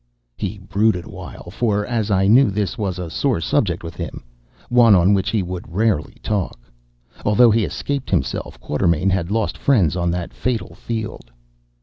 [0.35, 4.23] He brooded awhile, for, as I knew, this was a sore subject with him,
[4.67, 6.57] one on which he would rarely talk.
[7.23, 11.29] Although he escaped himself, Quatermain had lost friends on that fatal field.